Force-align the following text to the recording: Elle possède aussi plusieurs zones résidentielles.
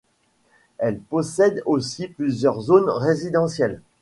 Elle 0.79 0.97
possède 0.99 1.61
aussi 1.67 2.07
plusieurs 2.07 2.59
zones 2.61 2.89
résidentielles. 2.89 3.81